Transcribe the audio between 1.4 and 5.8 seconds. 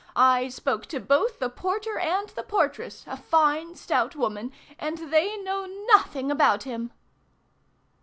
porter and the portress, a fine, stout woman, and they know